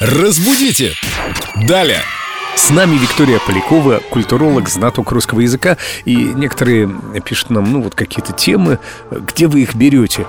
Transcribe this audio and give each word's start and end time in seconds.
Разбудите! 0.00 0.94
Далее! 1.66 2.02
С 2.54 2.70
нами 2.70 2.96
Виктория 2.96 3.40
Полякова, 3.44 4.00
культуролог, 4.10 4.68
знаток 4.68 5.10
русского 5.10 5.40
языка. 5.40 5.76
И 6.04 6.14
некоторые 6.14 6.88
пишут 7.24 7.50
нам, 7.50 7.72
ну, 7.72 7.82
вот 7.82 7.96
какие-то 7.96 8.32
темы. 8.32 8.78
Где 9.10 9.48
вы 9.48 9.62
их 9.62 9.74
берете? 9.74 10.24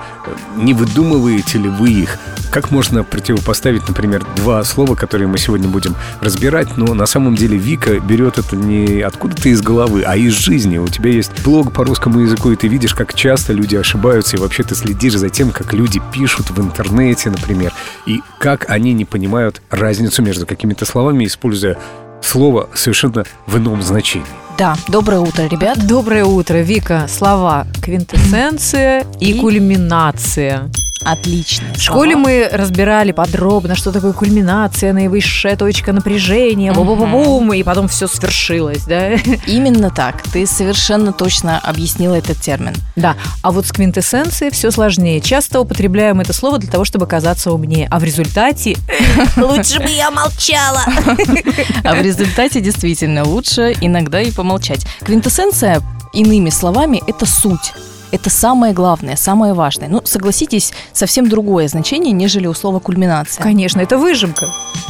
Не 0.56 0.74
выдумываете 0.74 1.58
ли 1.58 1.68
вы 1.68 1.90
их? 1.90 2.18
Как 2.50 2.72
можно 2.72 3.04
противопоставить, 3.04 3.86
например, 3.86 4.24
два 4.36 4.64
слова, 4.64 4.96
которые 4.96 5.28
мы 5.28 5.38
сегодня 5.38 5.68
будем 5.68 5.94
разбирать, 6.20 6.76
но 6.76 6.94
на 6.94 7.06
самом 7.06 7.36
деле 7.36 7.56
Вика 7.56 8.00
берет 8.00 8.38
это 8.38 8.56
не 8.56 9.02
откуда-то 9.02 9.48
из 9.48 9.62
головы, 9.62 10.02
а 10.04 10.16
из 10.16 10.32
жизни. 10.34 10.78
У 10.78 10.88
тебя 10.88 11.10
есть 11.10 11.30
блог 11.44 11.72
по 11.72 11.84
русскому 11.84 12.18
языку, 12.20 12.50
и 12.50 12.56
ты 12.56 12.66
видишь, 12.66 12.94
как 12.94 13.14
часто 13.14 13.52
люди 13.52 13.76
ошибаются, 13.76 14.36
и 14.36 14.40
вообще 14.40 14.64
ты 14.64 14.74
следишь 14.74 15.14
за 15.14 15.28
тем, 15.28 15.50
как 15.52 15.72
люди 15.72 16.02
пишут 16.12 16.50
в 16.50 16.60
интернете, 16.60 17.30
например, 17.30 17.72
и 18.04 18.20
как 18.38 18.68
они 18.68 18.94
не 18.94 19.04
понимают 19.04 19.62
разницу 19.70 20.20
между 20.20 20.44
какими-то 20.44 20.84
словами, 20.84 21.26
используя 21.26 21.78
слово 22.20 22.68
совершенно 22.74 23.24
в 23.46 23.56
ином 23.56 23.80
значении. 23.82 24.26
Да, 24.58 24.76
доброе 24.88 25.20
утро, 25.20 25.44
ребят. 25.44 25.86
Доброе 25.86 26.24
утро, 26.24 26.56
Вика. 26.56 27.06
Слова 27.08 27.66
квинтэссенция 27.82 29.06
и, 29.20 29.32
И? 29.32 29.40
кульминация. 29.40 30.68
Отлично. 31.02 31.66
В 31.74 31.80
школе 31.80 32.14
мы 32.16 32.48
разбирали 32.52 33.12
подробно, 33.12 33.74
что 33.74 33.90
такое 33.92 34.12
кульминация, 34.12 34.92
наивысшая 34.92 35.56
точка 35.56 35.92
напряжения, 35.92 36.72
Мгм. 36.72 36.80
бу-бу-бу-бум, 36.82 37.52
и 37.54 37.62
потом 37.62 37.88
все 37.88 38.06
свершилось, 38.06 38.84
да? 38.84 39.12
Именно 39.46 39.90
так. 39.90 40.22
Ты 40.32 40.46
совершенно 40.46 41.12
точно 41.12 41.58
объяснила 41.58 42.14
этот 42.14 42.38
термин. 42.38 42.74
Да, 42.96 43.16
а 43.42 43.50
вот 43.50 43.66
с 43.66 43.72
квинтэссенцией 43.72 44.50
все 44.52 44.70
сложнее. 44.70 45.20
Часто 45.20 45.60
употребляем 45.60 46.20
это 46.20 46.32
слово 46.32 46.58
для 46.58 46.70
того, 46.70 46.84
чтобы 46.84 47.06
казаться 47.06 47.52
умнее, 47.52 47.88
а 47.90 47.98
в 47.98 48.04
результате 48.04 48.76
лучше 49.36 49.78
бы 49.80 49.88
я 49.90 50.10
молчала. 50.10 50.82
А 51.84 51.94
в 51.94 52.02
результате 52.02 52.60
действительно 52.60 53.24
лучше 53.24 53.74
иногда 53.80 54.20
и 54.20 54.30
помолчать. 54.30 54.86
Квинтэссенция, 55.00 55.80
иными 56.12 56.50
словами, 56.50 57.02
это 57.06 57.26
суть. 57.26 57.72
Это 58.12 58.30
самое 58.30 58.72
главное, 58.72 59.16
самое 59.16 59.54
важное. 59.54 59.88
Ну, 59.88 60.02
согласитесь, 60.04 60.72
совсем 60.92 61.28
другое 61.28 61.68
значение, 61.68 62.12
нежели 62.12 62.46
у 62.46 62.54
слова 62.54 62.78
кульминация. 62.80 63.42
Конечно, 63.42 63.80
это 63.80 63.98
выжимка. 63.98 64.46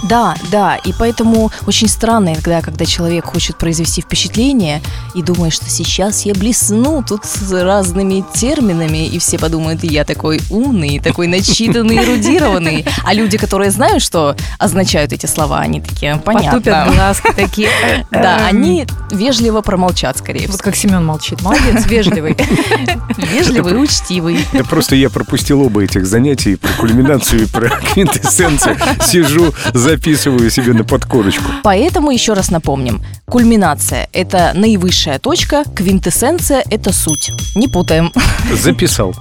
Да, 0.08 0.34
да, 0.50 0.77
и 0.77 0.92
поэтому 0.98 1.50
очень 1.66 1.88
странно 1.88 2.30
иногда, 2.32 2.62
когда 2.62 2.86
человек 2.86 3.27
хочет 3.27 3.58
произвести 3.58 4.00
впечатление 4.00 4.80
и 5.14 5.22
думает, 5.22 5.52
что 5.52 5.68
сейчас 5.68 6.24
я 6.24 6.32
блесну 6.34 7.02
тут 7.06 7.24
с 7.27 7.52
разными 7.52 8.24
терминами, 8.34 9.06
и 9.06 9.18
все 9.18 9.38
подумают, 9.38 9.84
я 9.84 10.05
такой 10.05 10.40
умный, 10.50 10.98
такой 11.00 11.27
начитанный, 11.27 11.96
эрудированный. 12.05 12.86
А 13.05 13.12
люди, 13.12 13.36
которые 13.36 13.70
знают, 13.70 14.02
что 14.02 14.36
означают 14.58 15.12
эти 15.12 15.27
слова, 15.27 15.58
они 15.60 15.80
такие, 15.82 16.16
Потупят 16.16 16.64
понятно. 16.64 16.92
глазки 16.94 17.32
такие. 17.34 17.68
Да, 18.10 18.38
Эм, 18.40 18.46
они 18.56 18.86
вежливо 19.10 19.60
промолчат, 19.60 20.16
скорее 20.18 20.46
Вот 20.46 20.55
всего. 20.56 20.64
как 20.64 20.77
Семен 20.77 21.05
молчит. 21.05 21.42
Молодец, 21.42 21.86
вежливый. 21.86 22.36
Вежливый, 23.16 23.83
учтивый. 23.83 24.47
Да 24.53 24.64
просто 24.64 24.97
я 24.97 25.11
пропустил 25.11 25.62
оба 25.62 25.83
этих 25.84 26.06
занятий 26.06 26.56
про 26.56 26.72
кульминацию 26.75 27.42
и 27.42 27.47
про 27.47 27.69
квинтэссенцию. 27.69 28.77
Сижу, 29.02 29.52
записываю 29.72 30.50
себе 30.50 30.72
на 30.72 30.84
подкорочку. 30.84 31.44
Поэтому 31.62 32.11
еще 32.11 32.33
раз 32.33 32.50
напомним. 32.50 33.02
Кульминация– 33.27 34.08
это 34.12 34.52
наивысшая 34.55 35.19
точка, 35.19 35.64
квинтэссенция– 35.75 36.64
это 36.70 36.92
суть. 36.92 37.30
Не 37.55 37.69
путаем. 37.69 38.12
Записал. 38.52 39.14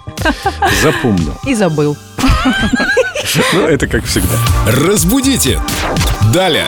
Запомнил. 0.81 1.33
И 1.45 1.55
забыл. 1.55 1.97
Ну, 3.53 3.61
это 3.61 3.87
как 3.87 4.05
всегда. 4.05 4.35
Разбудите! 4.67 5.59
Далее! 6.33 6.65